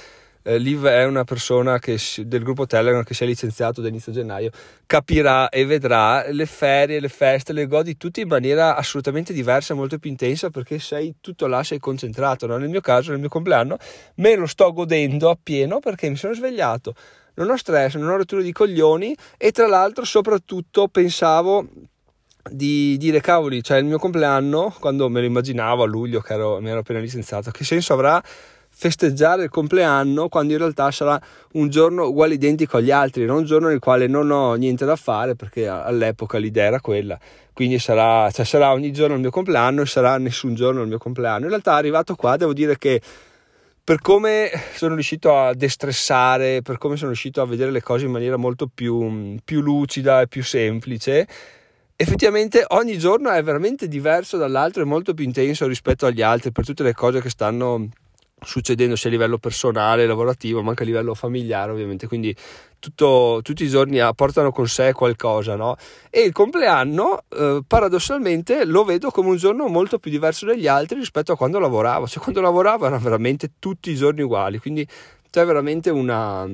eh, 0.43 0.57
Liv 0.57 0.85
è 0.85 1.05
una 1.05 1.23
persona 1.23 1.79
che, 1.79 1.97
del 2.25 2.43
gruppo 2.43 2.65
Telegram 2.65 3.03
che 3.03 3.13
si 3.13 3.23
è 3.23 3.25
licenziato 3.25 3.81
da 3.81 3.87
inizio 3.87 4.11
gennaio, 4.11 4.51
capirà 4.85 5.49
e 5.49 5.65
vedrà 5.65 6.29
le 6.29 6.45
ferie, 6.45 6.99
le 6.99 7.07
feste, 7.07 7.53
le 7.53 7.65
godi 7.65 7.95
tutte 7.97 8.21
in 8.21 8.27
maniera 8.27 8.75
assolutamente 8.75 9.33
diversa, 9.33 9.73
molto 9.73 9.97
più 9.97 10.09
intensa 10.09 10.49
perché 10.49 10.79
sei 10.79 11.15
tutto 11.21 11.47
là, 11.47 11.63
sei 11.63 11.79
concentrato. 11.79 12.45
No? 12.45 12.57
Nel 12.57 12.69
mio 12.69 12.81
caso, 12.81 13.11
nel 13.11 13.19
mio 13.19 13.29
compleanno, 13.29 13.77
me 14.15 14.35
lo 14.35 14.45
sto 14.45 14.71
godendo 14.73 15.29
appieno 15.29 15.79
perché 15.79 16.09
mi 16.09 16.17
sono 16.17 16.33
svegliato. 16.33 16.93
Non 17.35 17.49
ho 17.49 17.57
stress, 17.57 17.95
non 17.95 18.09
ho 18.09 18.17
rotture 18.17 18.43
di 18.43 18.51
coglioni 18.51 19.15
e 19.37 19.51
tra 19.51 19.67
l'altro 19.67 20.05
soprattutto 20.05 20.87
pensavo 20.87 21.67
di 22.49 22.97
dire 22.97 23.21
cavoli, 23.21 23.63
cioè 23.63 23.77
il 23.77 23.85
mio 23.85 23.97
compleanno, 23.97 24.75
quando 24.79 25.09
me 25.09 25.21
lo 25.21 25.25
immaginavo 25.25 25.83
a 25.83 25.85
luglio 25.87 26.19
che 26.19 26.33
ero, 26.33 26.59
mi 26.59 26.69
ero 26.69 26.79
appena 26.79 26.99
licenziato, 26.99 27.51
che 27.51 27.63
senso 27.63 27.93
avrà 27.93 28.21
festeggiare 28.75 29.43
il 29.43 29.49
compleanno 29.49 30.27
quando 30.29 30.53
in 30.53 30.57
realtà 30.57 30.89
sarà 30.91 31.19
un 31.53 31.69
giorno 31.69 32.07
uguale 32.07 32.33
identico 32.33 32.77
agli 32.77 32.91
altri, 32.91 33.25
non 33.25 33.37
un 33.37 33.45
giorno 33.45 33.67
nel 33.67 33.79
quale 33.79 34.07
non 34.07 34.29
ho 34.31 34.55
niente 34.55 34.83
da 34.83 34.95
fare 34.95 35.35
perché 35.35 35.67
all'epoca 35.67 36.37
l'idea 36.37 36.65
era 36.65 36.81
quella. 36.81 37.17
Quindi 37.53 37.77
sarà, 37.77 38.29
cioè 38.31 38.45
sarà 38.45 38.71
ogni 38.71 38.91
giorno 38.91 39.13
il 39.13 39.21
mio 39.21 39.29
compleanno 39.29 39.81
e 39.81 39.85
sarà 39.85 40.17
nessun 40.17 40.55
giorno 40.55 40.81
il 40.81 40.87
mio 40.87 40.97
compleanno. 40.97 41.43
In 41.43 41.49
realtà 41.49 41.73
arrivato 41.73 42.15
qua 42.15 42.35
devo 42.35 42.53
dire 42.53 42.77
che 42.77 42.99
per 43.85 43.99
come 43.99 44.49
sono 44.75 44.93
riuscito 44.93 45.35
a 45.35 45.53
destressare, 45.53 46.61
per 46.61 46.77
come 46.77 46.95
sono 46.95 47.09
riuscito 47.09 47.41
a 47.41 47.45
vedere 47.45 47.69
le 47.69 47.81
cose 47.81 48.05
in 48.05 48.11
maniera 48.11 48.37
molto 48.37 48.67
più, 48.73 49.37
più 49.43 49.59
lucida 49.59 50.21
e 50.21 50.27
più 50.27 50.41
semplice, 50.41 51.27
effettivamente 51.95 52.63
ogni 52.69 52.97
giorno 52.97 53.29
è 53.29 53.43
veramente 53.43 53.89
diverso 53.89 54.37
dall'altro 54.37 54.81
e 54.81 54.85
molto 54.85 55.13
più 55.13 55.25
intenso 55.25 55.67
rispetto 55.67 56.05
agli 56.05 56.21
altri 56.21 56.53
per 56.53 56.65
tutte 56.65 56.83
le 56.83 56.93
cose 56.93 57.19
che 57.19 57.29
stanno 57.29 57.89
succedendo 58.43 58.95
sia 58.95 59.09
a 59.09 59.13
livello 59.13 59.37
personale, 59.37 60.05
lavorativo, 60.05 60.61
ma 60.61 60.69
anche 60.69 60.83
a 60.83 60.85
livello 60.85 61.13
familiare 61.13 61.71
ovviamente, 61.71 62.07
quindi 62.07 62.35
tutto, 62.79 63.39
tutti 63.41 63.63
i 63.63 63.69
giorni 63.69 63.99
portano 64.15 64.51
con 64.51 64.67
sé 64.67 64.91
qualcosa, 64.93 65.55
no? 65.55 65.77
E 66.09 66.21
il 66.21 66.31
compleanno, 66.31 67.23
eh, 67.29 67.61
paradossalmente, 67.65 68.65
lo 68.65 68.83
vedo 68.83 69.09
come 69.09 69.29
un 69.29 69.37
giorno 69.37 69.67
molto 69.67 69.99
più 69.99 70.11
diverso 70.11 70.45
dagli 70.45 70.67
altri 70.67 70.99
rispetto 70.99 71.31
a 71.31 71.37
quando 71.37 71.59
lavoravo, 71.59 72.07
cioè 72.07 72.21
quando 72.21 72.41
lavoravo 72.41 72.85
erano 72.85 73.01
veramente 73.01 73.51
tutti 73.59 73.91
i 73.91 73.95
giorni 73.95 74.21
uguali, 74.21 74.59
quindi 74.59 74.87
c'è 75.29 75.45
veramente 75.45 75.89
una 75.89 76.47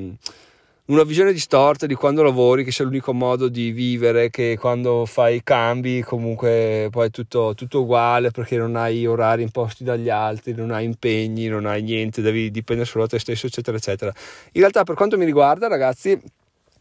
una 0.89 1.03
visione 1.03 1.31
distorta 1.31 1.85
di 1.85 1.93
quando 1.93 2.23
lavori, 2.23 2.63
che 2.63 2.71
sia 2.71 2.83
l'unico 2.83 3.13
modo 3.13 3.47
di 3.47 3.71
vivere, 3.71 4.31
che 4.31 4.57
quando 4.59 5.05
fai 5.05 5.43
cambi 5.43 6.01
comunque 6.01 6.87
poi 6.89 7.07
è 7.07 7.11
tutto, 7.11 7.53
tutto 7.55 7.81
uguale 7.81 8.31
perché 8.31 8.57
non 8.57 8.75
hai 8.75 9.05
orari 9.05 9.43
imposti 9.43 9.83
dagli 9.83 10.09
altri, 10.09 10.53
non 10.53 10.71
hai 10.71 10.85
impegni, 10.85 11.45
non 11.45 11.67
hai 11.67 11.83
niente, 11.83 12.21
devi 12.21 12.49
dipendere 12.49 12.89
solo 12.89 13.03
da 13.03 13.11
te 13.11 13.19
stesso, 13.19 13.45
eccetera, 13.45 13.77
eccetera. 13.77 14.11
In 14.53 14.61
realtà 14.61 14.83
per 14.83 14.95
quanto 14.95 15.15
mi 15.15 15.25
riguarda, 15.25 15.67
ragazzi, 15.67 16.19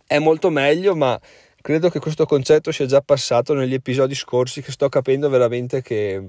è 0.06 0.18
molto 0.18 0.48
meglio, 0.48 0.96
ma 0.96 1.20
credo 1.60 1.90
che 1.90 1.98
questo 1.98 2.24
concetto 2.24 2.72
sia 2.72 2.86
già 2.86 3.02
passato 3.02 3.52
negli 3.52 3.74
episodi 3.74 4.14
scorsi, 4.14 4.62
che 4.62 4.72
sto 4.72 4.88
capendo 4.88 5.28
veramente 5.28 5.82
che, 5.82 6.28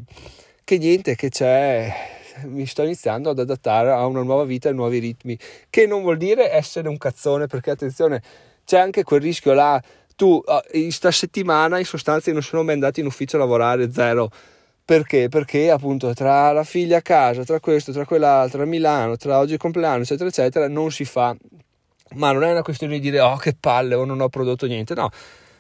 che 0.65 0.77
niente, 0.77 1.15
che 1.15 1.29
c'è 1.29 2.18
mi 2.46 2.65
sto 2.65 2.84
iniziando 2.84 3.29
ad 3.29 3.39
adattare 3.39 3.91
a 3.91 4.05
una 4.05 4.22
nuova 4.22 4.43
vita 4.43 4.69
e 4.69 4.74
nuovi 4.74 5.00
ritmi, 5.00 5.38
che 5.69 5.86
non 5.88 6.01
vuol 6.01 6.17
dire 6.17 6.51
essere 6.51 6.88
un 6.88 6.98
cazzone, 6.98 7.48
perché 7.48 7.72
attenzione, 7.72 8.22
c'è 8.65 8.77
anche 8.79 9.03
quel 9.03 9.22
rischio 9.22 9.53
là, 9.53 9.81
tu 10.15 10.43
in 10.74 10.91
sta 10.91 11.12
settimana 11.12 11.79
in 11.79 11.86
sostanza 11.86 12.31
non 12.31 12.41
sono 12.41 12.63
mai 12.63 12.74
andato 12.74 13.00
in 13.00 13.05
ufficio 13.05 13.38
a 13.38 13.39
lavorare 13.39 13.91
zero. 13.91 14.29
Perché? 14.84 15.29
Perché 15.29 15.69
appunto 15.69 16.13
tra 16.13 16.51
la 16.51 16.63
figlia 16.63 16.98
a 16.98 17.01
casa, 17.01 17.43
tra 17.43 17.60
questo, 17.60 17.91
tra 17.91 18.05
quell'altro, 18.05 18.63
a 18.63 18.65
Milano, 18.65 19.17
tra 19.17 19.38
oggi 19.38 19.53
il 19.53 19.60
compleanno, 19.60 20.01
eccetera, 20.01 20.29
eccetera, 20.29 20.67
non 20.67 20.91
si 20.91 21.05
fa. 21.05 21.36
Ma 22.15 22.31
non 22.31 22.43
è 22.43 22.51
una 22.51 22.63
questione 22.63 22.93
di 22.93 23.00
dire 23.00 23.19
oh 23.19 23.38
che 23.38 23.55
palle 23.58 23.93
o 23.93 24.03
non 24.03 24.19
ho 24.19 24.29
prodotto 24.29 24.65
niente, 24.65 24.96
no. 24.96 25.10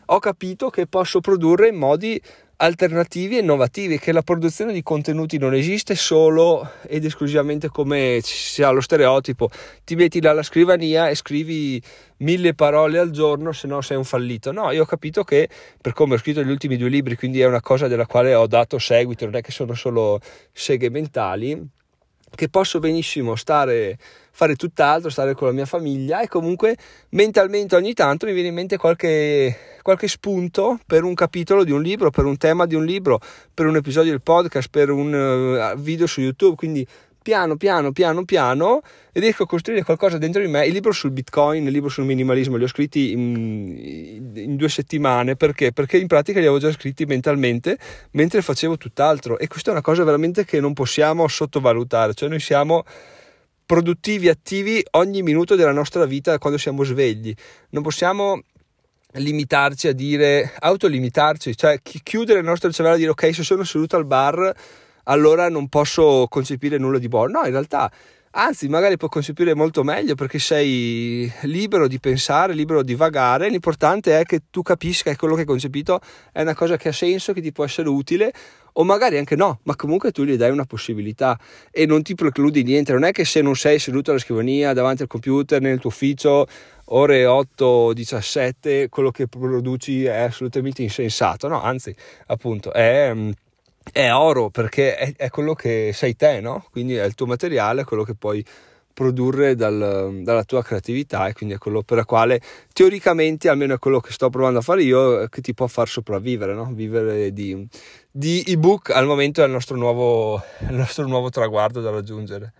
Ho 0.07 0.17
capito 0.17 0.71
che 0.71 0.87
posso 0.87 1.19
produrre 1.19 1.67
in 1.67 1.75
modi 1.75 2.19
alternativi 2.61 3.37
e 3.37 3.39
innovativi, 3.39 3.99
che 3.99 4.11
la 4.11 4.21
produzione 4.21 4.73
di 4.73 4.83
contenuti 4.83 5.37
non 5.37 5.53
esiste 5.53 5.95
solo 5.95 6.69
ed 6.87 7.05
esclusivamente 7.05 7.69
come 7.69 8.19
si 8.21 8.61
ha 8.63 8.69
lo 8.69 8.81
stereotipo, 8.81 9.49
ti 9.85 9.95
metti 9.95 10.21
là 10.21 10.31
alla 10.31 10.43
scrivania 10.43 11.09
e 11.09 11.15
scrivi 11.15 11.81
mille 12.17 12.53
parole 12.53 12.99
al 12.99 13.11
giorno, 13.11 13.53
se 13.53 13.67
no 13.67 13.79
sei 13.81 13.95
un 13.95 14.03
fallito. 14.03 14.51
No, 14.51 14.71
io 14.71 14.83
ho 14.83 14.85
capito 14.85 15.23
che 15.23 15.47
per 15.81 15.93
come 15.93 16.15
ho 16.15 16.17
scritto 16.17 16.43
gli 16.43 16.49
ultimi 16.49 16.75
due 16.75 16.89
libri, 16.89 17.15
quindi 17.15 17.39
è 17.39 17.45
una 17.45 17.61
cosa 17.61 17.87
della 17.87 18.05
quale 18.05 18.33
ho 18.35 18.47
dato 18.47 18.77
seguito, 18.77 19.23
non 19.25 19.35
è 19.35 19.41
che 19.41 19.51
sono 19.51 19.73
solo 19.73 20.19
seghe 20.51 20.89
mentali, 20.89 21.77
che 22.33 22.49
posso 22.49 22.79
benissimo 22.79 23.35
stare 23.35 23.97
fare 24.39 24.55
tutt'altro, 24.55 25.09
stare 25.09 25.33
con 25.33 25.47
la 25.47 25.53
mia 25.53 25.65
famiglia 25.65 26.21
e 26.21 26.29
comunque 26.29 26.77
mentalmente 27.09 27.75
ogni 27.75 27.93
tanto 27.93 28.25
mi 28.25 28.31
viene 28.31 28.47
in 28.47 28.53
mente 28.53 28.77
qualche, 28.77 29.79
qualche 29.81 30.07
spunto 30.07 30.79
per 30.85 31.03
un 31.03 31.13
capitolo 31.13 31.65
di 31.65 31.71
un 31.71 31.81
libro, 31.81 32.09
per 32.09 32.23
un 32.23 32.37
tema 32.37 32.65
di 32.65 32.73
un 32.73 32.85
libro, 32.85 33.19
per 33.53 33.65
un 33.65 33.75
episodio 33.75 34.11
del 34.11 34.21
podcast, 34.21 34.69
per 34.69 34.91
un 34.91 35.73
uh, 35.75 35.77
video 35.77 36.07
su 36.07 36.21
YouTube, 36.21 36.55
quindi 36.55 36.87
piano 37.21 37.57
piano 37.57 37.91
piano 37.91 38.23
piano 38.23 38.81
riesco 39.13 39.43
a 39.43 39.47
costruire 39.47 39.83
qualcosa 39.83 40.17
dentro 40.17 40.41
di 40.41 40.47
me. 40.47 40.65
Il 40.65 40.73
libro 40.73 40.91
sul 40.91 41.11
bitcoin 41.11 41.65
il 41.65 41.71
libro 41.71 41.89
sul 41.89 42.05
minimalismo 42.05 42.55
li 42.55 42.63
ho 42.63 42.67
scritti 42.67 43.11
in, 43.11 44.31
in, 44.35 44.55
due 44.55 44.69
settimane. 44.69 45.35
Perché? 45.35 45.71
perché 45.71 45.97
in 45.97 46.07
pratica 46.07 46.39
li 46.39 46.45
avevo 46.45 46.59
già 46.59 46.71
scritti 46.71 47.05
mentalmente 47.05 47.77
mentre 48.11 48.41
facevo 48.41 48.77
tutt'altro. 48.77 49.37
E 49.37 49.47
questa 49.47 49.69
è 49.69 49.73
una 49.73 49.81
cosa 49.81 50.03
veramente 50.03 50.45
che 50.45 50.59
non 50.59 50.73
possiamo 50.73 51.27
sottovalutare. 51.27 52.13
Cioè 52.13 52.29
noi 52.29 52.39
siamo 52.39 52.83
produttivi, 53.65 54.29
attivi 54.29 54.83
ogni 54.91 55.21
minuto 55.21 55.55
della 55.55 55.71
nostra 55.71 56.05
vita 56.05 56.37
quando 56.37 56.57
siamo 56.57 56.83
svegli. 56.83 57.33
Non 57.69 57.83
possiamo 57.83 58.41
limitarci 59.13 59.87
a 59.87 59.93
dire, 59.93 60.53
autolimitarci, 60.57 61.55
cioè 61.55 61.79
chiudere 61.81 62.39
il 62.39 62.45
nostro 62.45 62.71
cervello 62.71 62.95
e 62.95 62.99
dire 62.99 63.11
ok 63.11 63.33
se 63.33 63.43
sono 63.43 63.63
seduto 63.63 63.95
al 63.95 64.05
bar 64.05 64.53
allora 65.09 65.49
non 65.49 65.67
posso 65.67 66.27
concepire 66.29 66.77
nulla 66.77 66.99
di 66.99 67.07
buono. 67.07 67.39
No, 67.39 67.45
in 67.45 67.51
realtà 67.51 67.91
anzi 68.31 68.67
magari 68.67 68.95
puoi 68.95 69.09
concepire 69.09 69.55
molto 69.55 69.83
meglio 69.83 70.13
perché 70.13 70.37
sei 70.37 71.31
libero 71.41 71.87
di 71.87 71.99
pensare, 71.99 72.53
libero 72.53 72.83
di 72.83 72.93
vagare, 72.93 73.49
l'importante 73.49 74.19
è 74.19 74.23
che 74.23 74.43
tu 74.51 74.61
capisca 74.61 75.09
che 75.09 75.17
quello 75.17 75.33
che 75.33 75.41
hai 75.41 75.47
concepito 75.47 75.99
è 76.31 76.41
una 76.41 76.53
cosa 76.53 76.77
che 76.77 76.89
ha 76.89 76.93
senso, 76.93 77.33
che 77.33 77.41
ti 77.41 77.51
può 77.51 77.65
essere 77.65 77.89
utile 77.89 78.31
o 78.73 78.83
magari 78.83 79.17
anche 79.17 79.35
no, 79.35 79.59
ma 79.63 79.75
comunque 79.75 80.11
tu 80.11 80.23
gli 80.23 80.35
dai 80.35 80.51
una 80.51 80.65
possibilità 80.65 81.37
e 81.71 81.87
non 81.87 82.03
ti 82.03 82.13
precludi 82.13 82.61
niente, 82.63 82.93
non 82.93 83.03
è 83.03 83.11
che 83.11 83.25
se 83.25 83.41
non 83.41 83.55
sei 83.55 83.79
seduto 83.79 84.11
alla 84.11 84.19
scrivania 84.19 84.73
davanti 84.73 85.01
al 85.01 85.07
computer 85.07 85.59
nel 85.59 85.79
tuo 85.79 85.89
ufficio 85.89 86.45
ore 86.91 87.25
8-17 87.25 88.89
quello 88.89 89.09
che 89.09 89.27
produci 89.27 90.05
è 90.05 90.19
assolutamente 90.19 90.83
insensato, 90.83 91.47
no, 91.47 91.61
anzi 91.61 91.93
appunto 92.27 92.71
è 92.71 93.11
è 93.91 94.13
oro 94.13 94.49
perché 94.49 94.95
è, 94.95 95.13
è, 95.15 95.29
quello 95.29 95.53
che 95.53 95.91
sei 95.93 96.15
te, 96.15 96.39
no? 96.41 96.65
Quindi 96.71 96.95
è 96.95 97.05
il 97.05 97.15
tuo 97.15 97.25
materiale, 97.25 97.83
quello 97.83 98.03
che 98.03 98.15
puoi 98.15 98.45
produrre 98.93 99.55
dal, 99.55 100.19
dalla 100.23 100.43
tua 100.43 100.61
creatività 100.61 101.27
e 101.27 101.33
quindi 101.33 101.55
è 101.55 101.57
quello 101.57 101.83
per 101.83 101.97
la 101.97 102.05
quale 102.05 102.41
teoricamente, 102.73 103.47
almeno 103.47 103.75
è 103.75 103.79
quello 103.79 104.01
che 104.01 104.11
sto 104.11 104.29
provando 104.29 104.59
a 104.59 104.61
fare 104.61 104.83
io, 104.83 105.27
che 105.29 105.39
ti 105.41 105.53
può 105.53 105.67
far 105.67 105.87
sopravvivere, 105.87 106.53
no? 106.53 106.69
Vivere 106.73 107.31
di, 107.31 107.65
di 108.11 108.43
ebook 108.45 108.89
al 108.89 109.05
momento 109.05 109.41
è 109.41 109.45
il 109.45 109.51
nostro 109.51 109.77
nuovo, 109.77 110.41
il 110.67 110.75
nostro 110.75 111.07
nuovo 111.07 111.29
traguardo 111.29 111.79
da 111.79 111.91
raggiungere. 111.91 112.53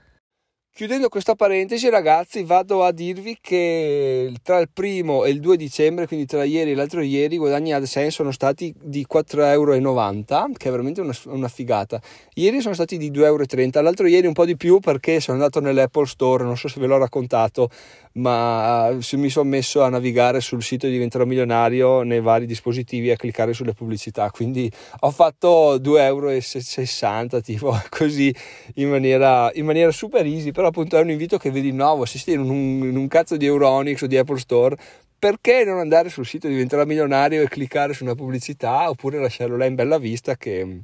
Chiudendo 0.80 1.10
questa 1.10 1.36
parentesi, 1.36 1.90
ragazzi, 1.90 2.46
vado 2.46 2.86
a 2.86 2.94
dirvi 2.94 3.38
che 3.42 4.32
tra 4.42 4.60
il 4.60 4.70
primo 4.72 5.26
e 5.26 5.30
il 5.30 5.42
2 5.42 5.58
dicembre, 5.58 6.08
quindi 6.08 6.26
tra 6.26 6.46
ieri 6.46 6.72
e 6.72 6.74
l'altro 6.74 7.02
ieri, 7.02 7.36
i 7.36 7.38
guadagni 7.38 7.74
AdSense 7.74 8.12
sono 8.12 8.32
stati 8.32 8.74
di 8.82 9.06
4,90 9.06 9.44
euro, 9.52 10.54
che 10.56 10.70
è 10.70 10.72
veramente 10.72 11.02
una, 11.02 11.14
una, 11.26 11.50
figata. 11.50 12.00
Ieri 12.36 12.62
sono 12.62 12.76
stati 12.76 12.98
di 12.98 13.12
2,30 13.12 13.24
euro, 13.26 13.82
l'altro 13.82 14.08
ieri 14.08 14.28
un 14.28 14.32
po' 14.32 14.46
di 14.46 14.56
più 14.56 14.80
perché 14.80 15.20
sono 15.20 15.36
andato 15.36 15.60
nell'Apple 15.60 16.06
Store, 16.06 16.46
non 16.46 16.56
so 16.56 16.70
se 16.70 16.80
ve 16.80 16.88
l'ho 16.88 16.98
raccontato, 16.98 17.70
ma 18.14 18.92
mi 18.92 19.30
sono 19.30 19.50
messo 19.50 19.84
a 19.84 19.90
navigare 19.90 20.42
sul 20.42 20.64
sito 20.64 20.88
di 20.88 20.94
Diventerò 20.94 21.26
Milionario 21.26 22.02
nei 22.02 22.22
vari 22.22 22.46
dispositivi 22.46 23.10
e 23.10 23.12
a 23.14 23.16
cliccare 23.16 23.54
sulle 23.54 23.74
pubblicità, 23.74 24.30
quindi 24.32 24.72
ho 25.02 25.12
fatto 25.12 25.78
2,60 25.78 25.96
euro, 26.00 27.42
tipo 27.42 27.80
così, 27.90 28.34
in 28.76 28.90
maniera, 28.90 29.52
in 29.54 29.66
maniera 29.66 29.92
super 29.92 30.26
easy, 30.26 30.52
però 30.52 30.68
appunto 30.68 30.98
è 30.98 31.02
un 31.02 31.12
invito 31.12 31.38
che 31.38 31.52
vi 31.52 31.62
rinnovo, 31.62 32.06
se 32.06 32.18
siete 32.18 32.40
in 32.40 32.50
un, 32.50 32.88
in 32.88 32.96
un 32.98 33.08
cazzo 33.08 33.38
di 33.38 33.46
Euronics 33.46 34.02
o 34.02 34.08
di 34.08 34.18
Apple 34.18 34.40
Store, 34.40 34.76
perché 35.20 35.66
non 35.66 35.80
andare 35.80 36.10
sul 36.10 36.26
sito 36.26 36.48
diventerà 36.48 36.86
milionario 36.86 37.42
e 37.42 37.50
cliccare 37.50 37.94
su 37.94 38.04
una 38.06 38.16
pubblicità 38.16 38.90
oppure 38.90 39.20
lasciarlo 39.20 39.58
là 39.58 39.66
in 39.66 39.76
bella 39.76 39.98
vista 39.98 40.38
che, 40.38 40.84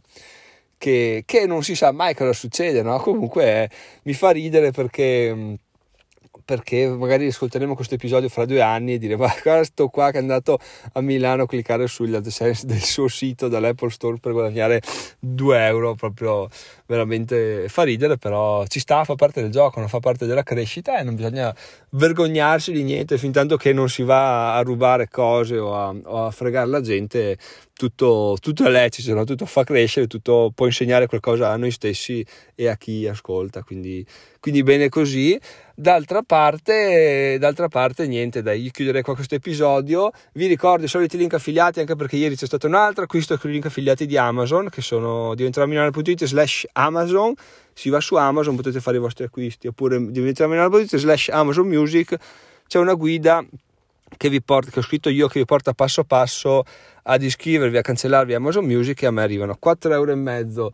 che, 0.77 1.23
che 1.25 1.47
non 1.47 1.63
si 1.63 1.73
sa 1.73 1.93
mai 1.93 2.13
cosa 2.13 2.33
succede, 2.33 2.81
no? 2.81 2.99
Comunque 2.99 3.63
eh, 3.63 3.69
mi 4.03 4.13
fa 4.13 4.31
ridere 4.31 4.71
perché 4.71 5.57
perché 6.45 6.87
magari 6.87 7.25
ascolteremo 7.25 7.73
questo 7.73 7.95
episodio 7.95 8.29
fra 8.29 8.45
due 8.45 8.61
anni 8.61 8.93
e 8.93 8.97
dire 8.99 9.17
ma 9.17 9.33
sto 9.63 9.87
qua 9.87 10.11
che 10.11 10.19
è 10.19 10.21
andato 10.21 10.59
a 10.93 11.01
Milano 11.01 11.43
a 11.43 11.47
cliccare 11.47 11.87
sugli 11.87 12.13
AdSense 12.13 12.67
del 12.67 12.81
suo 12.81 13.07
sito 13.07 13.47
dall'Apple 13.47 13.89
Store 13.89 14.17
per 14.19 14.31
guadagnare 14.31 14.81
2 15.19 15.65
euro 15.65 15.95
proprio 15.95 16.47
veramente 16.85 17.67
fa 17.67 17.81
ridere 17.81 18.17
però 18.17 18.65
ci 18.67 18.79
sta, 18.79 19.03
fa 19.03 19.15
parte 19.15 19.41
del 19.41 19.49
gioco 19.49 19.79
non 19.79 19.89
fa 19.89 19.99
parte 19.99 20.27
della 20.27 20.43
crescita 20.43 20.99
e 20.99 21.03
non 21.03 21.15
bisogna 21.15 21.53
vergognarsi 21.89 22.71
di 22.71 22.83
niente 22.83 23.17
fin 23.17 23.31
tanto 23.31 23.57
che 23.57 23.73
non 23.73 23.89
si 23.89 24.03
va 24.03 24.55
a 24.55 24.61
rubare 24.61 25.09
cose 25.09 25.57
o 25.57 25.75
a, 25.75 25.95
o 26.03 26.25
a 26.25 26.31
fregare 26.31 26.67
la 26.67 26.81
gente 26.81 27.37
tutto, 27.77 28.37
tutto 28.39 28.63
è 28.65 28.69
lecito, 28.69 29.13
no? 29.13 29.25
tutto 29.25 29.45
fa 29.45 29.65
crescere, 29.65 30.07
tutto 30.07 30.51
può 30.55 30.65
insegnare 30.65 31.07
qualcosa 31.07 31.51
a 31.51 31.57
noi 31.57 31.71
stessi 31.71 32.25
e 32.55 32.69
a 32.69 32.77
chi 32.77 33.05
ascolta, 33.05 33.63
quindi, 33.63 34.05
quindi 34.39 34.63
bene 34.63 34.87
così. 34.87 35.37
D'altra 35.75 36.21
parte, 36.21 37.35
d'altra 37.37 37.67
parte, 37.67 38.07
niente, 38.07 38.41
dai, 38.41 38.61
io 38.61 38.71
chiuderei 38.71 39.01
qua 39.01 39.13
questo 39.13 39.35
episodio. 39.35 40.11
Vi 40.33 40.47
ricordo 40.47 40.85
i 40.85 40.87
soliti 40.87 41.17
link 41.17 41.33
affiliati, 41.33 41.81
anche 41.81 41.97
perché 41.97 42.15
ieri 42.15 42.37
c'è 42.37 42.45
stato 42.45 42.67
un 42.67 42.75
altro 42.75 43.03
acquisto 43.03 43.37
con 43.37 43.49
i 43.49 43.53
link 43.53 43.65
affiliati 43.65 44.05
di 44.05 44.15
Amazon, 44.15 44.69
che 44.69 44.81
sono 44.81 45.35
diventeromilionario.it 45.35 46.25
slash 46.25 46.65
Amazon. 46.71 47.33
Si 47.73 47.89
va 47.89 47.99
su 47.99 48.15
Amazon, 48.15 48.55
potete 48.55 48.79
fare 48.79 48.95
i 48.95 49.01
vostri 49.01 49.25
acquisti, 49.25 49.67
oppure 49.67 49.97
diventeromilionario.it 50.11 50.95
slash 50.95 51.27
Amazon 51.27 51.67
Music. 51.67 52.15
C'è 52.67 52.79
una 52.79 52.93
guida 52.93 53.45
che, 54.17 54.29
vi 54.29 54.41
porta, 54.41 54.71
che 54.71 54.79
ho 54.79 54.83
scritto 54.83 55.09
io 55.09 55.27
che 55.27 55.39
vi 55.39 55.45
porta 55.45 55.73
passo 55.73 56.03
passo 56.03 56.63
ad 57.03 57.21
iscrivervi, 57.21 57.77
a 57.77 57.81
cancellarvi 57.81 58.33
Amazon 58.33 58.65
Music 58.65 59.03
e 59.03 59.05
a 59.07 59.11
me 59.11 59.21
arrivano 59.21 59.57
4,5 59.63 59.91
euro. 59.91 60.73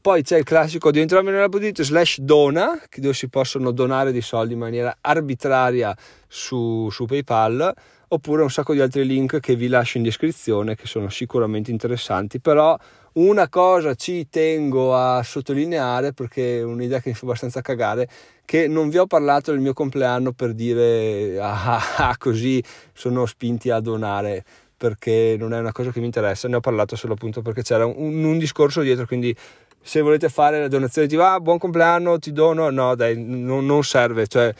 Poi 0.00 0.22
c'è 0.22 0.38
il 0.38 0.44
classico 0.44 0.92
di 0.92 1.00
entrare 1.00 1.24
nella 1.24 1.48
boutique 1.48 1.82
slash 1.82 2.20
dona, 2.20 2.80
dove 2.96 3.14
si 3.14 3.28
possono 3.28 3.72
donare 3.72 4.12
dei 4.12 4.20
soldi 4.20 4.52
in 4.52 4.60
maniera 4.60 4.96
arbitraria 5.00 5.94
su, 6.28 6.88
su 6.88 7.04
PayPal, 7.04 7.74
oppure 8.06 8.42
un 8.42 8.50
sacco 8.50 8.74
di 8.74 8.80
altri 8.80 9.04
link 9.04 9.40
che 9.40 9.56
vi 9.56 9.66
lascio 9.66 9.96
in 9.96 10.04
descrizione 10.04 10.76
che 10.76 10.86
sono 10.86 11.08
sicuramente 11.08 11.72
interessanti. 11.72 12.40
Però 12.40 12.78
una 13.14 13.48
cosa 13.48 13.94
ci 13.96 14.28
tengo 14.28 14.94
a 14.94 15.20
sottolineare 15.24 16.12
perché 16.12 16.58
è 16.58 16.62
un'idea 16.62 17.00
che 17.00 17.08
mi 17.08 17.14
fa 17.16 17.26
abbastanza 17.26 17.60
cagare, 17.60 18.08
che 18.44 18.68
non 18.68 18.90
vi 18.90 18.98
ho 18.98 19.06
parlato 19.06 19.50
del 19.50 19.60
mio 19.60 19.72
compleanno 19.72 20.30
per 20.30 20.54
dire 20.54 21.38
ah, 21.42 21.74
ah, 21.74 22.08
ah 22.10 22.16
così 22.16 22.62
sono 22.92 23.26
spinti 23.26 23.68
a 23.70 23.80
donare 23.80 24.44
perché 24.76 25.34
non 25.36 25.52
è 25.52 25.58
una 25.58 25.72
cosa 25.72 25.90
che 25.90 25.98
mi 25.98 26.06
interessa, 26.06 26.46
ne 26.46 26.54
ho 26.54 26.60
parlato 26.60 26.94
solo 26.94 27.14
appunto 27.14 27.42
perché 27.42 27.62
c'era 27.62 27.84
un, 27.84 28.22
un 28.24 28.38
discorso 28.38 28.80
dietro, 28.80 29.06
quindi 29.06 29.36
se 29.80 30.00
volete 30.00 30.28
fare 30.28 30.60
la 30.60 30.68
donazione 30.68 31.08
ti 31.08 31.16
va, 31.16 31.40
buon 31.40 31.58
compleanno, 31.58 32.18
ti 32.18 32.32
dono, 32.32 32.70
no 32.70 32.94
dai, 32.94 33.16
non, 33.16 33.64
non 33.64 33.82
serve, 33.82 34.26
cioè, 34.26 34.52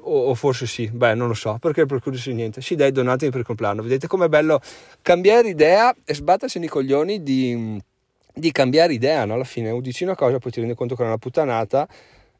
o, 0.00 0.28
o, 0.28 0.34
forse 0.34 0.66
sì, 0.66 0.90
beh 0.90 1.14
non 1.14 1.28
lo 1.28 1.34
so, 1.34 1.56
perché 1.60 1.86
per 1.86 2.00
curiosità 2.00 2.34
niente, 2.34 2.60
sì 2.60 2.74
dai 2.74 2.92
donatemi 2.92 3.30
per 3.30 3.40
il 3.40 3.46
compleanno, 3.46 3.82
vedete 3.82 4.06
com'è 4.06 4.28
bello 4.28 4.60
cambiare 5.02 5.48
idea 5.48 5.94
e 6.04 6.14
sbattersi 6.14 6.58
nei 6.58 6.68
coglioni 6.68 7.22
di, 7.22 7.80
di 8.34 8.52
cambiare 8.52 8.92
idea, 8.92 9.24
no? 9.24 9.34
alla 9.34 9.44
fine 9.44 9.78
dici 9.80 10.04
una 10.04 10.16
cosa, 10.16 10.38
poi 10.38 10.50
ti 10.50 10.60
rendi 10.60 10.74
conto 10.74 10.94
che 10.94 11.02
è 11.02 11.06
una 11.06 11.18
puttanata 11.18 11.88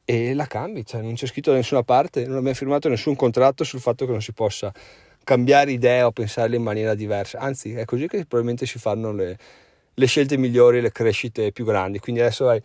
e 0.05 0.35
la 0.35 0.47
cambi, 0.47 0.85
cioè 0.85 1.01
non 1.01 1.15
c'è 1.15 1.27
scritto 1.27 1.51
da 1.51 1.57
nessuna 1.57 1.83
parte, 1.83 2.27
non 2.27 2.37
abbiamo 2.37 2.55
firmato 2.55 2.89
nessun 2.89 3.17
contratto 3.17 3.65
sul 3.65 3.81
fatto 3.81 4.05
che 4.05 4.13
non 4.13 4.21
si 4.21 4.33
possa 4.33 4.73
cambiare 5.25 5.73
idea 5.73 6.07
o 6.07 6.13
pensarle 6.13 6.57
in 6.57 6.63
maniera 6.63 6.95
diversa. 6.95 7.39
Anzi, 7.39 7.73
è 7.73 7.87
così 7.87 8.07
che 8.07 8.19
probabilmente 8.19 8.67
si 8.67 8.79
fanno 8.79 9.13
le, 9.13 9.39
le 9.95 10.07
scelte 10.07 10.37
migliori, 10.37 10.81
le 10.81 10.93
crescite 10.93 11.53
più 11.53 11.65
grandi. 11.65 11.99
Quindi 11.99 12.21
adesso 12.21 12.45
vai. 12.47 12.63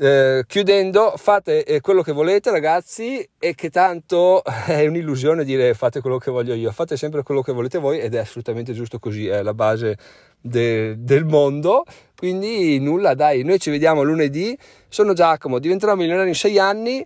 Eh, 0.00 0.44
chiudendo, 0.46 1.14
fate 1.16 1.64
eh, 1.64 1.80
quello 1.80 2.02
che 2.02 2.12
volete, 2.12 2.50
ragazzi, 2.50 3.28
e 3.38 3.54
che 3.54 3.68
tanto 3.68 4.44
è 4.66 4.86
un'illusione 4.86 5.44
dire 5.44 5.74
fate 5.74 6.00
quello 6.00 6.18
che 6.18 6.30
voglio 6.30 6.54
io, 6.54 6.70
fate 6.70 6.96
sempre 6.96 7.22
quello 7.24 7.42
che 7.42 7.52
volete 7.52 7.78
voi, 7.78 7.98
ed 7.98 8.14
è 8.14 8.18
assolutamente 8.18 8.72
giusto 8.72 8.98
così, 8.98 9.26
è 9.26 9.42
la 9.42 9.54
base 9.54 9.96
de, 10.40 10.94
del 10.98 11.24
mondo. 11.24 11.84
Quindi 12.16 12.78
nulla, 12.78 13.14
dai, 13.14 13.42
noi 13.42 13.58
ci 13.58 13.70
vediamo 13.70 14.02
lunedì. 14.02 14.56
Sono 14.88 15.14
Giacomo, 15.14 15.58
diventerò 15.58 15.94
milionario 15.96 16.28
in 16.28 16.36
sei 16.36 16.58
anni 16.58 17.04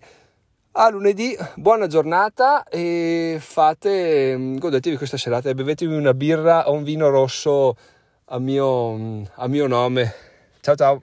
a 0.74 0.88
lunedì, 0.88 1.36
buona 1.56 1.86
giornata 1.86 2.64
e 2.64 3.36
fate, 3.38 4.54
godetevi 4.58 4.96
questa 4.96 5.18
serata 5.18 5.50
e 5.50 5.54
bevetevi 5.54 5.94
una 5.94 6.14
birra 6.14 6.70
o 6.70 6.72
un 6.72 6.82
vino 6.82 7.10
rosso 7.10 7.76
a 8.32 8.38
mio, 8.38 9.28
a 9.36 9.46
mio 9.46 9.68
nome. 9.68 10.10
Ciao 10.62 10.74
ciao! 10.74 11.02